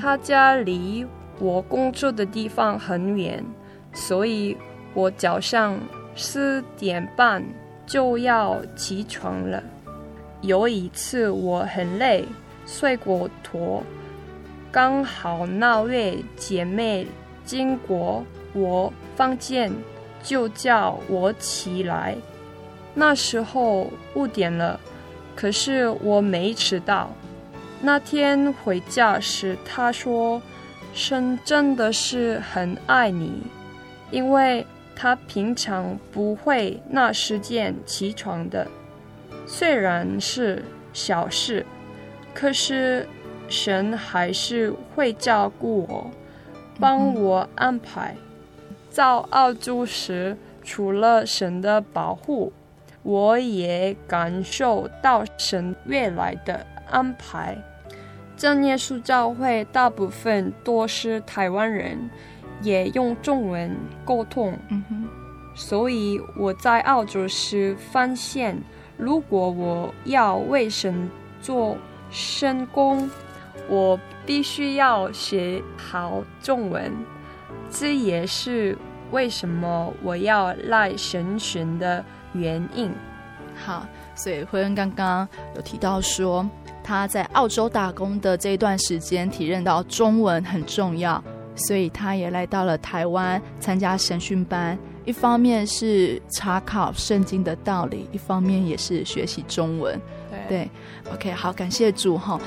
[0.00, 1.06] 她家离
[1.38, 3.44] 我工作的地方很远，
[3.92, 4.56] 所以
[4.94, 5.78] 我早上
[6.16, 7.44] 四点半
[7.86, 9.62] 就要起床了。
[10.40, 12.24] 有一次我很累，
[12.66, 13.82] 睡过头。
[14.70, 17.06] 刚好那位姐妹
[17.44, 19.72] 经过我房间，
[20.22, 22.16] 就叫我起来。
[22.94, 24.78] 那时候五点了，
[25.34, 27.10] 可是我没迟到。
[27.80, 30.40] 那天回家时，她说
[30.94, 33.42] ：“神真的是很爱你，
[34.10, 38.66] 因为他平常不会那时间起床的。
[39.46, 41.64] 虽然是小事，
[42.34, 43.08] 可是。”
[43.46, 46.10] 神还是会照顾我，
[46.80, 48.16] 帮我安排。
[48.94, 52.54] 到澳洲时，除了神的保护，
[53.02, 57.58] 我也感受到神未来的安排。
[58.34, 62.08] 正耶稣教会大部分都是台湾人，
[62.64, 64.58] 也用中文沟通。
[64.70, 65.08] 嗯哼。
[65.54, 68.60] 所以我在澳洲时发现，
[68.96, 71.08] 如果我要为神
[71.40, 71.76] 做
[72.10, 73.08] 深工，
[73.68, 73.96] 我
[74.26, 76.92] 必须要学好中文，
[77.70, 78.76] 这也是
[79.12, 82.90] 为什么我要来神学的原因。
[83.64, 83.86] 好，
[84.16, 86.44] 所以辉恩刚刚有提到说，
[86.82, 91.22] 他在澳洲打工的这一段时间，体认到中文很重要，
[91.56, 100.00] 所以他也来到了台湾参加神训班，一方面是查考圣经的道理，一方面也是学习中文。
[100.30, 100.68] 对，
[101.04, 102.40] 对，OK，好，感谢主哈。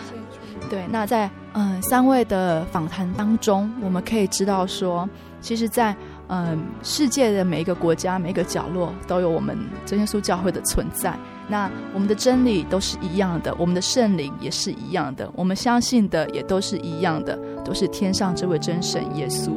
[0.70, 5.08] 对，那在嗯三位的访谈当中，我们可以知道说，
[5.40, 5.98] 其实在，在
[6.28, 11.18] 嗯世界的每一个国家、每一个角落，都有我们真耶稣教会的存在。
[11.48, 19.52] 那我们的真理都是一样的，我们的圣灵也是一样的，我们相信的也都是一样的，都是天上这位真神耶稣。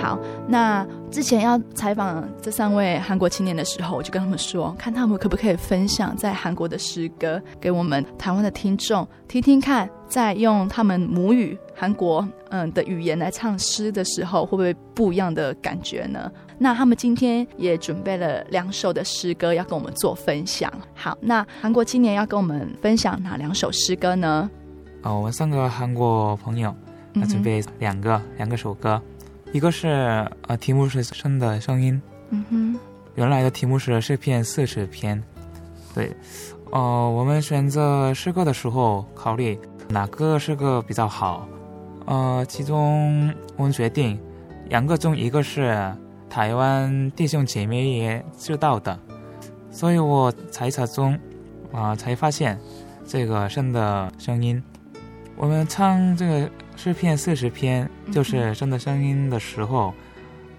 [0.00, 16.30] 好那之前要采访这三位韩国青年的时候，我就跟他们说，看他们可不可以分享在韩国的诗歌给我们台湾的听众听听看，在用他们母语韩国嗯的语言来唱诗的时候，会不会不一样的感觉呢？
[16.58, 20.72] 那他们今天也准备了两首的诗歌要跟我们做分享。
[20.94, 24.48] 好，那韩国青年要跟我们分享哪两首诗歌呢？
[25.02, 26.74] 哦，我们三个韩国朋友
[27.14, 29.00] 要准备两个、嗯、两个首歌。
[29.52, 29.88] 一个是
[30.48, 31.94] 呃，题目是《生的声音》。
[32.30, 32.78] 嗯哼。
[33.14, 35.22] 原来的题目是诗篇四十篇。
[35.94, 36.08] 对，
[36.72, 41.48] 哦、呃，我们选择诗歌的时候考虑哪个诗歌比较好。
[42.06, 44.18] 呃，其中我们决定
[44.68, 45.94] 两个中一个是
[46.36, 48.98] 台湾弟兄姐妹也知道的，
[49.70, 51.14] 所以我猜测中
[51.72, 52.60] 啊、呃、才发现
[53.06, 54.62] 这个神的声音。
[55.34, 56.50] 我们唱这个。
[56.76, 59.94] 诗篇四十篇就是神的声音的时候，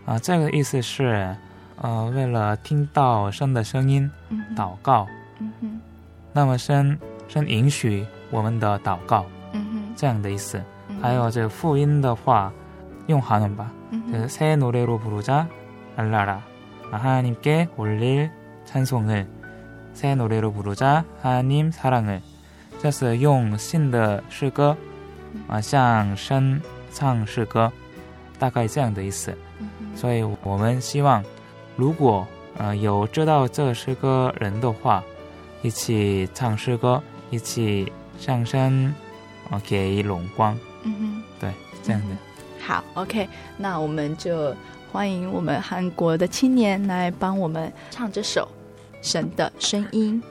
[0.06, 1.34] 啊，这个意思是，
[1.82, 4.10] 呃，为了听到神的声音，
[4.56, 5.08] 祷告，
[5.40, 5.80] 嗯哼，
[6.34, 10.62] 那么神神允许我们的祷告，嗯哼，这样的意思。
[11.02, 12.52] 还有这个福音的话，
[13.08, 13.72] 用韩文吧，
[14.12, 15.48] 就是새노래로부르자。
[15.98, 16.44] 알라라
[16.92, 18.30] 하나님께 올릴
[18.66, 19.28] 찬송을
[19.96, 22.22] 새 노래로 부르자 하나님 사랑을
[22.80, 24.78] 就是用信的诗歌，
[25.48, 26.62] 啊，像神
[26.94, 27.72] 唱诗歌，
[28.38, 29.36] 大概这样的意思。
[29.96, 31.24] 所以我们希望，
[31.83, 32.25] 如果
[32.57, 35.03] 呃有知道这诗歌人的话，
[35.63, 38.95] 一起唱诗歌，一起上山，
[39.51, 40.57] 呃，给荣光。
[40.85, 41.51] 嗯哼，对，
[41.83, 42.17] 这样的。
[42.65, 44.55] 好，OK，那我们就。
[44.93, 48.47] 欢迎我们韩国的青年来帮我们唱这首
[49.01, 50.23] 《神的声音》。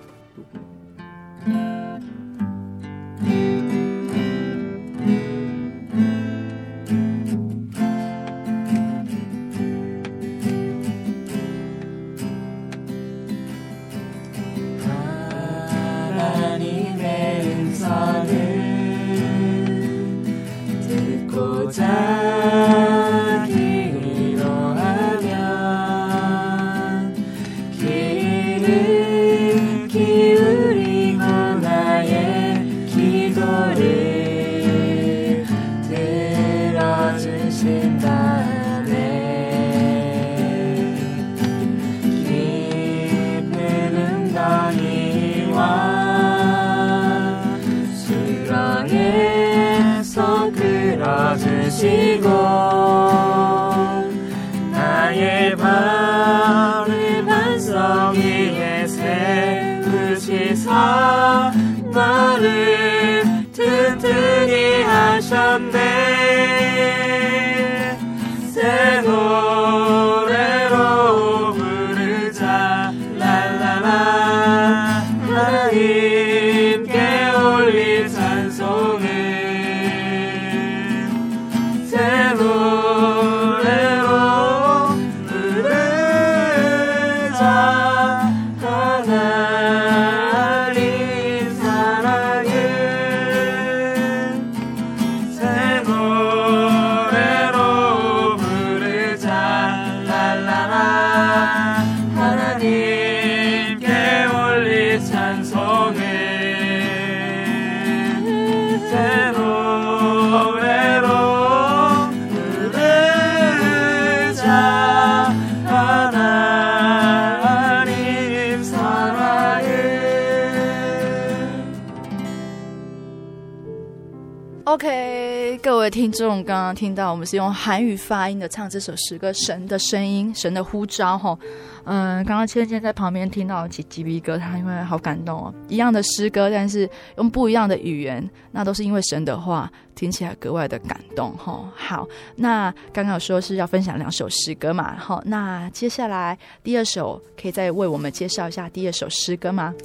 [126.71, 131.37] 刚听到，我们是用韩语发音的唱这首诗歌《神的声音》，神的呼召，吼。
[131.83, 135.53] 嗯，刚刚芊芊在旁边听到起鸡皮疙瘩，因为好感动哦。
[135.67, 141.67] 一样的诗歌，但是用不一样的语言，那都是因为神的话，听起来格外的感动吼。
[141.75, 142.07] 好，
[142.37, 149.75] 那刚刚有说是要分享两首诗歌嘛，好，那接下来第二首可以再为我们介绍一下第二首诗歌吗？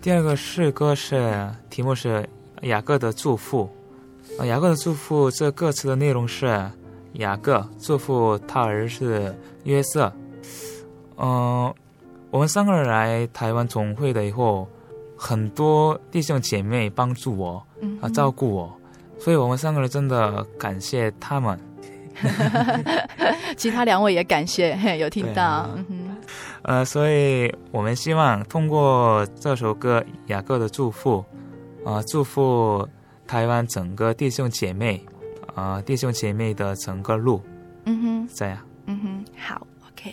[0.00, 2.24] 第二个诗歌是题目是
[2.62, 3.68] 雅各的祝福。
[4.44, 6.46] 雅各的祝福，这歌词的内容是
[7.14, 9.34] 雅各祝福他儿子
[9.64, 10.12] 约瑟。
[11.16, 11.72] 嗯，
[12.30, 14.66] 我们三个人来台湾总会的以后，
[15.16, 17.62] 很多弟兄姐妹帮助我，
[18.00, 18.72] 啊，照顾我，
[19.18, 21.58] 所以我们三个人真的感谢他们。
[23.56, 25.44] 其他两位也感谢，嘿，有听到。
[25.44, 25.68] 啊、
[26.62, 31.24] 呃，所以我们希望通过这首歌《雅各的祝福》，
[31.90, 32.86] 啊，祝福
[33.30, 35.00] 台湾整个弟兄姐妹，
[35.54, 37.40] 啊，弟兄姐妹的整个路。
[37.84, 38.58] 嗯哼，这样。
[38.86, 40.12] 嗯哼，好，OK。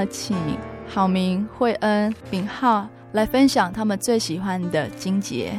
[0.00, 0.36] 要请
[0.88, 5.52] 郝明、惠恩、炳浩来分享他们最喜欢的经节。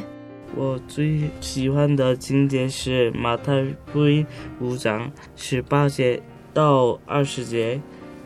[0.54, 4.26] 我最喜欢的经节是马太福音
[4.60, 6.22] 五章十八节
[6.52, 7.80] 到二十节。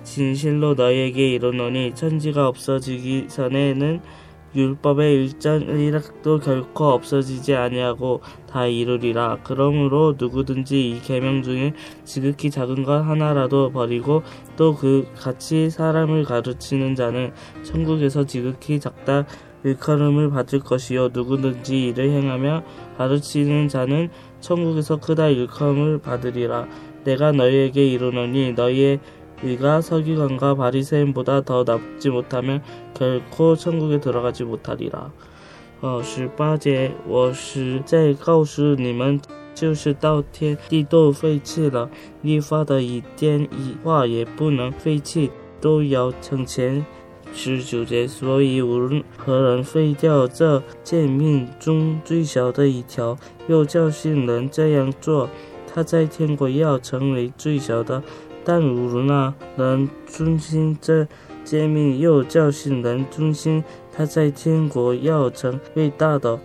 [0.04, 4.00] 진실로 너희에게 이르노니 천지가 없어지기 전에는
[4.55, 9.39] 율법의 일장이라도 결코 없어지지 아니하고 다 이루리라.
[9.43, 11.73] 그러므로 누구든지 이 계명 중에
[12.05, 14.23] 지극히 작은 것 하나라도 버리고
[14.55, 17.31] 또 그 같이 사람을 가르치는 자는
[17.63, 19.25] 천국에서 지극히 작다
[19.63, 22.63] 일컬음을 받을 것이요 누구든지 이를 행하며
[22.97, 26.67] 가르치는 자는 천국에서 크다 일컬음을 받으리라.
[27.03, 28.99] 내가 너희에게 이르노니 너희의
[29.42, 32.62] 의가 서기관과 바리새인보다 더 낫지 못하면
[32.94, 35.10] 결코 천국에 들어가지 못하리라.
[35.80, 39.20] 呃，十八节，我实在告诉你们，
[39.52, 41.90] 就是到天地都废弃了，
[42.22, 46.86] 律法的一点一画也不能废弃，都要成全。
[47.34, 53.18] 十九节，所以无论何人废掉这诫命中最小的一条，
[53.48, 55.28] 又教训人这样做，
[55.66, 58.04] 他在天国要成为最小的。
[58.47, 61.05] 但无论那人遵行这
[61.43, 66.39] 诫命，又教训人遵行，他在天国要成为大的。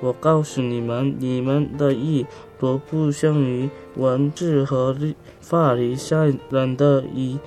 [0.00, 2.24] 我告诉你们，你们的义
[2.60, 4.96] 若不胜于文字和
[5.40, 7.40] 法利赛人的义，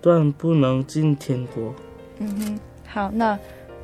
[0.00, 1.74] 断不能进天国。
[2.20, 3.38] 嗯哼，好，那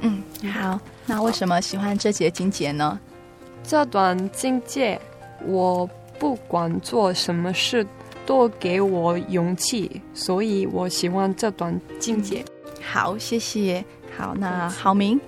[0.00, 0.22] 嗯，
[0.52, 0.80] 好。
[1.06, 2.98] 那为什么喜欢这节经节呢？
[3.62, 5.00] 这段经节，
[5.44, 5.88] 我
[6.18, 7.86] 不管做什么事
[8.26, 12.44] 都给我勇气，所以我喜欢这段经节。
[12.82, 13.84] 好，谢谢。
[14.16, 15.20] 好，那郝明，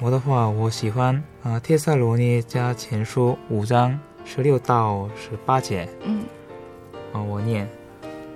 [0.00, 5.86] 我的话，我喜欢啊，《帖撒罗尼迦前书》五章十六到十八节。
[6.04, 6.22] 嗯，
[7.18, 7.68] 啊，我念，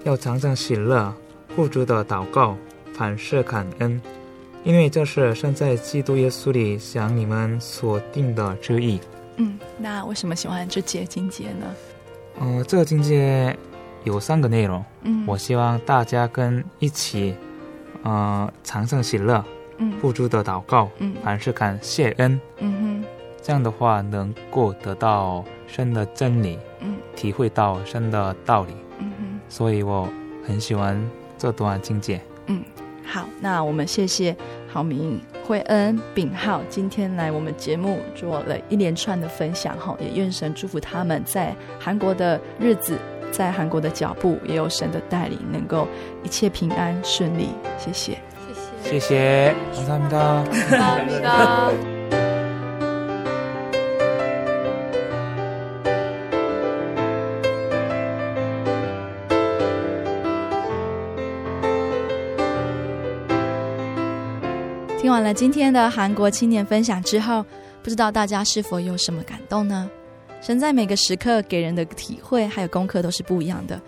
[0.03, 1.15] 要常常喜乐，
[1.55, 2.57] 不住的祷告，
[2.95, 4.01] 凡事感恩。
[4.65, 9.01] 因为这是神在基督耶稣里想你们所定的旨意。
[9.37, 11.67] 嗯，那为什么喜欢这节经节呢？
[12.41, 13.57] 嗯、呃，这个经节
[14.05, 14.85] 有三个内容。
[15.03, 17.35] 嗯，我希望大家跟一起，
[18.03, 19.45] 呃，常常喜乐，
[19.79, 23.05] 嗯，不住的祷告，嗯，凡事感谢恩，嗯哼，
[23.43, 30.08] 这样的话能够得到神的真理，嗯，体会到神的道理，嗯哼，所以我
[30.46, 31.02] 很喜欢
[31.38, 32.22] 这段经节。
[32.48, 32.64] 嗯。
[33.10, 34.36] 好，那我们谢谢
[34.70, 43.00] 郝明、惠恩、秉浩今天来我们节目做了一连串的分享，哈，也愿神祝福他们在韩国的日子，
[43.32, 45.88] 在韩国的脚步，也有神的带领，能够
[46.22, 47.48] 一切平安顺利。
[47.78, 48.18] 谢谢，
[48.84, 50.44] 谢谢，谢谢，감사합니다。
[51.80, 51.91] 听
[65.23, 67.47] 完了今天的韩国青年分享之后，
[67.81, 69.89] 不知道大家是否有什么感动呢？
[70.41, 73.81] 神在每个时刻给人的体会还有功课都是不一样的。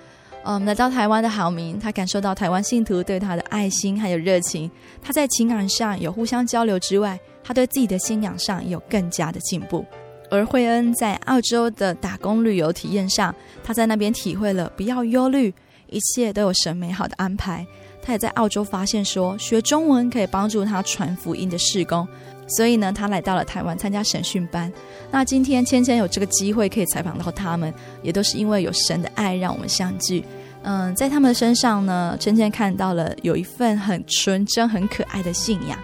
[0.45, 4.70] 嗯，来到台湾的郝明，他感受到台湾信徒对他的爱心还有热情。
[5.03, 9.85] 他在情感上有互相交流之外，他对自己的信仰上有更加的进步。
[10.30, 15.53] 而惠恩在澳洲的打工旅游体验上，他在那边体会了不要忧虑，
[15.89, 17.66] 一切都有神美好的安排。
[18.05, 22.07] 他也在澳洲发现说，学中文可以帮助他传福音的事工，
[22.46, 24.70] 所以呢，他来到了台湾参加神训班。
[25.11, 30.22] 那今天芊芊有这个机会可以采访到他们，也都是因为有神的爱让我们相聚。
[30.64, 35.78] 嗯，在他们的身上呢，芊芊看到了有一份很纯真、很可爱的信仰，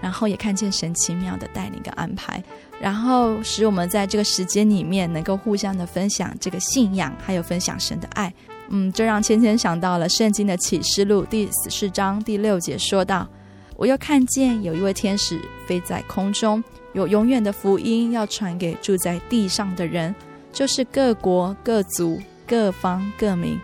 [0.00, 2.42] 然后也看见神奇妙的带领跟安排，
[2.80, 8.32] 然后使我们在这个时间里面能够互相的分享这个信仰，还有分享神的爱。
[8.68, 13.28] 嗯，这让芊芊想到了圣经的启示录第十四章第六节，说道
[13.76, 16.62] ：“我又看见有一位天使飞在空中，
[16.92, 20.14] 有永远的福音要传给住在地上的人，
[20.52, 23.58] 就是各国、各族、各方、各民。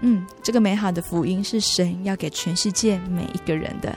[0.00, 3.96] 嗯，这个美好的福音是神要给全世界每一个人的。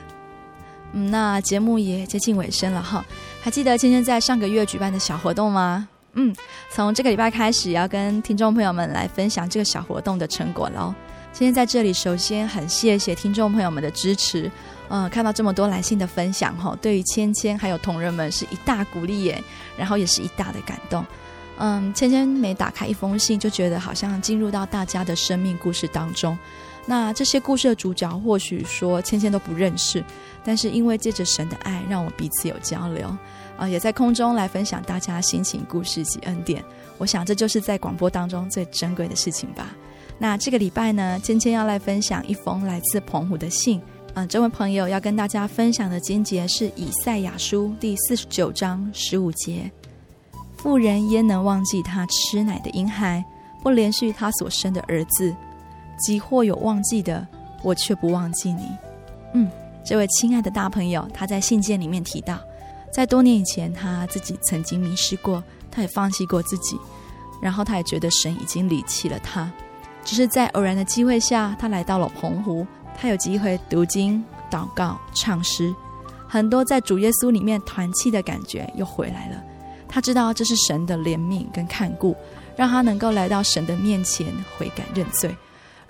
[0.93, 3.03] 嗯，那节目也接近尾声了哈，
[3.41, 5.89] 还记得芊芊在上个月举办的小活动吗？
[6.15, 6.33] 嗯，
[6.69, 10.93] 从这个礼拜开始，要跟听众朋友们来分享这个小活动的成果喽。
[11.33, 14.49] 今天在这里，首先很谢谢听众朋友们的支持。
[14.87, 19.43] 嗯，看到这么多来信的分享哈，对于芊芊还有同仁们是一大鼓励耶，
[19.75, 21.05] 然后也是一大的感动。
[21.57, 26.37] 嗯，芊芊每打开一封信，就觉得好像进入到大家的生命故事当中。
[26.85, 30.01] 那这些故事的主角，或许说芊芊都不认识，
[30.45, 33.17] 但是因为借着神的爱，让我彼此有交流。
[33.57, 36.63] 啊，也在空中来分享大家心情、故事及恩典。
[36.97, 39.75] 我想这就是在广播当中最珍贵的事情吧。
[40.17, 43.81] 那这个礼拜呢，芊芊要来分享一封来自澎湖的信。
[44.13, 49.69] 嗯，这位朋友要跟大家分享的经节是以赛亚书第四十九章十五节：
[50.55, 53.23] 妇人焉能忘记她吃奶的婴孩，
[53.61, 55.35] 不连续她所生的儿子？
[55.97, 57.27] 即或有忘记的，
[57.61, 58.69] 我却不忘记你。
[59.33, 59.49] 嗯，
[59.83, 62.39] 这位亲爱的大朋友，他在信件里面提到。
[62.95, 66.79] 在多年以前，他自己曾经迷失过，他也放弃过自己，
[67.41, 69.51] 然后他也觉得神已经离弃了他。
[70.05, 72.65] 只是在偶然的机会下，他来到了澎湖，
[72.97, 75.75] 他有机会读经、祷告、唱诗，
[76.25, 79.43] 很多在主耶稣里面团契的感觉又回来了。
[79.89, 82.15] 他知道这是神的怜悯跟看顾，
[82.55, 84.25] 让他能够来到神的面前
[84.57, 85.35] 悔改认罪。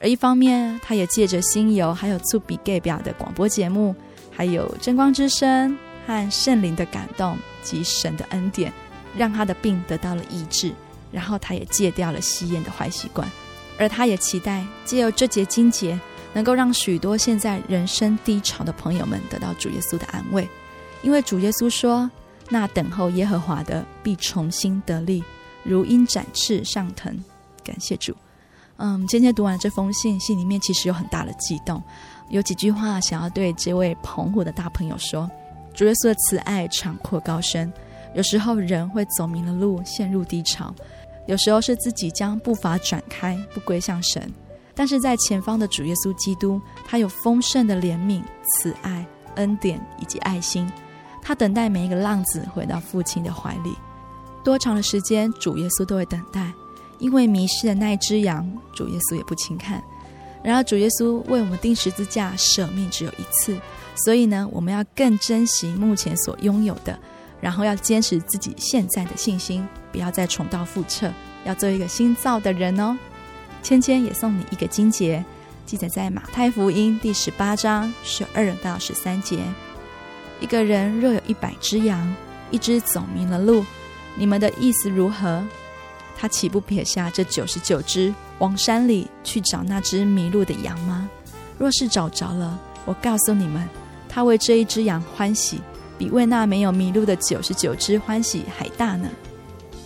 [0.01, 3.95] 而一方面，他也借着新游还有触笔盖表的广播节目，
[4.31, 5.77] 还有真光之声。
[6.05, 8.71] 和圣灵的感动及神的恩典，
[9.15, 10.73] 让他的病得到了医治，
[11.11, 13.29] 然后他也戒掉了吸烟的坏习惯，
[13.77, 15.99] 而他也期待借由这节经节，
[16.33, 20.47] 能够让许多现在人生低潮的朋友们得到主耶稣的安慰，
[21.01, 22.09] 因为主耶稣说
[22.49, 25.23] ：“那等候耶和华的必重新得力，
[25.63, 27.23] 如鹰展翅上腾。”
[27.63, 28.15] 感谢主。
[28.77, 31.81] 嗯，今天读完这封信，信里面其实有很大的激动，
[32.29, 35.31] 有几句话想要对这位澎湖的大朋友说：
[35.75, 37.71] 主耶稣的慈爱长阔高深，
[38.13, 40.73] 有时候人会走迷了路，陷入低潮；
[41.27, 44.31] 有时候是自己将步伐转开，不归向神。
[44.73, 48.23] 但是在前方的主耶稣基督，他有丰盛的怜悯、
[48.53, 49.05] 慈爱、
[49.35, 50.69] 恩典以及爱心，
[51.21, 53.75] 他等待每一个浪子回到父亲的怀里。
[54.43, 56.51] 多长的时间，主耶稣都会等待。
[56.99, 59.83] 因为迷失的那一只羊，主耶稣也不轻看。
[60.41, 63.57] 然而，主耶稣为我们钉十字架，舍命只有一次，
[63.95, 66.97] 所以呢，我们要更珍惜目前所拥有的，
[67.39, 71.11] 然后要坚持自己现在的信心，不要再重蹈覆辙，
[71.45, 72.97] 要做一个新造的人哦。
[73.63, 75.23] 芊芊也送你一个金节，
[75.65, 79.39] 记载在马太福音第十八章十二到十三节。
[80.41, 82.13] 一个人若有一百只羊，
[82.51, 83.65] 一只走迷了路，
[84.15, 85.41] 你们的意思如何？
[86.17, 91.09] 他岂不撇下这九十九只，往山里去找那只迷路的羊吗？
[91.57, 93.67] 若是找着了，我告诉你们，
[94.15, 95.59] 他为这一只羊欢喜，
[95.97, 99.09] 比为那没有迷路的九十九只欢喜还大呢。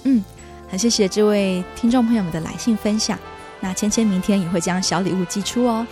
[0.04, 0.24] 嗯，
[0.70, 3.18] 很谢谢这位听众朋友们的来信分享。
[3.60, 5.84] 那芊芊明天也会将小礼物寄出哦。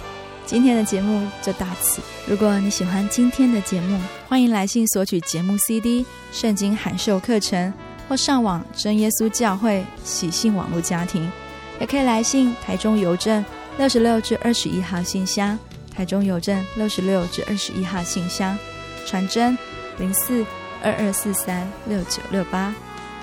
[0.46, 2.00] 今天的节目就到此。
[2.28, 7.74] 如果你喜欢今天的节目，欢迎来信索取节目 CD、圣经函授课程。
[8.08, 11.28] 或上网真耶稣教会喜信网络家庭，
[11.80, 13.44] 也可以来信台中邮政
[13.80, 15.58] 六十六至二十一号信箱，
[15.98, 18.56] 台中邮政六十六至二十一号信箱，
[19.08, 19.58] 传真
[19.98, 20.46] 零四
[20.84, 22.72] 二二四三六九六八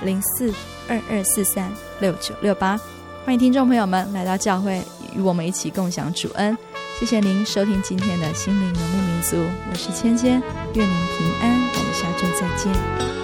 [0.02, 0.52] 零四
[0.88, 1.70] 二二四三
[2.00, 2.76] 六九六八，
[3.24, 4.82] 欢迎听众朋友们来到教会
[5.14, 6.58] 与我们一起共享主恩，
[6.98, 9.36] 谢谢您收听今天的心灵游牧民族，
[9.70, 10.42] 我是芊芊，
[10.74, 13.23] 愿您平安，我们下周再见。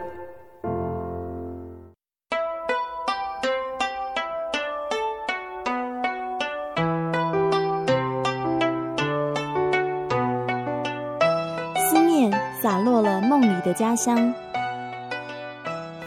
[12.61, 14.31] 洒落了梦里的家乡，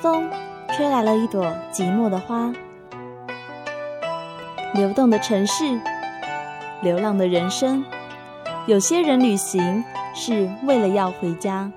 [0.01, 0.31] 风
[0.69, 2.53] 吹来了一朵寂寞的花。
[4.73, 5.81] 流动的城市，
[6.81, 7.85] 流浪的人生，
[8.67, 9.85] 有些人旅行
[10.15, 11.69] 是为了要回家。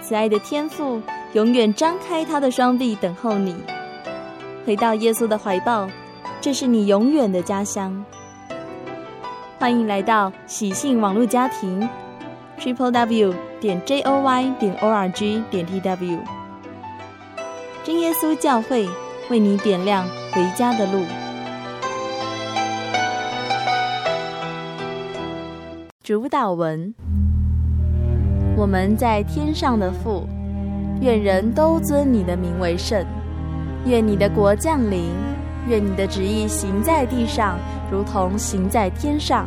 [0.00, 1.00] 慈爱的天父
[1.32, 3.54] 永远张开他的双臂等候你，
[4.66, 5.88] 回到耶稣的怀抱，
[6.40, 8.04] 这是你永远的家乡。
[9.60, 11.88] 欢迎来到喜信网络家庭
[12.62, 13.34] ，Triple W。
[13.60, 16.18] 点 j o y 点 o r g 点 t w，
[17.84, 18.88] 真耶稣教会
[19.30, 21.04] 为你点亮回家的路。
[26.02, 26.92] 主导文：
[28.56, 30.26] 我们在天上的父，
[31.00, 33.04] 愿人都尊你的名为圣。
[33.86, 35.10] 愿你的国降临。
[35.68, 37.56] 愿你的旨意行在地上，
[37.88, 39.46] 如同行在天上。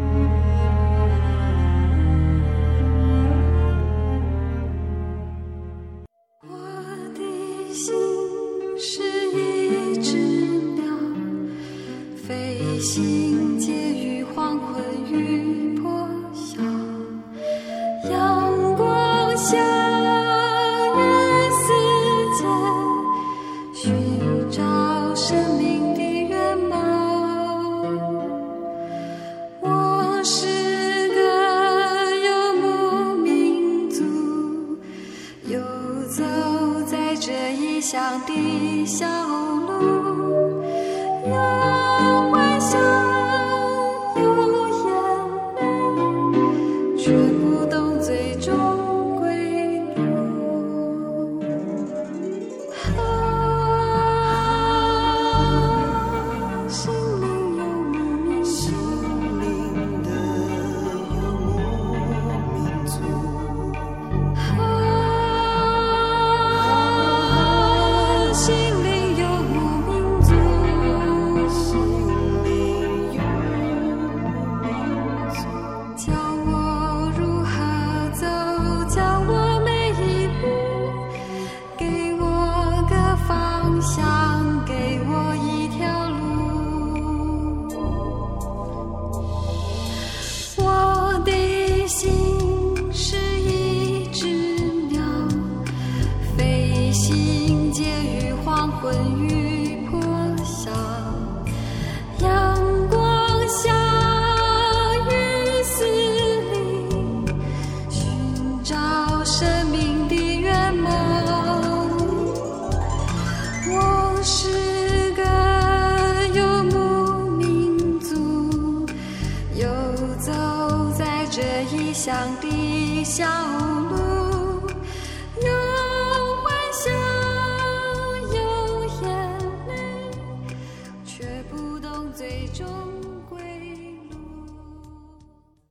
[30.21, 30.45] 我是
[31.15, 34.03] 个游牧民族，
[35.47, 35.59] 游
[36.15, 36.23] 走
[36.85, 40.10] 在这异乡的小路。